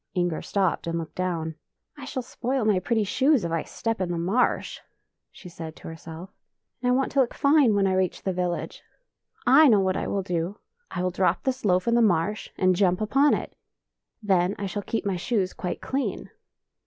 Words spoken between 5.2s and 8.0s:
she said to herself," and I want to look fine when I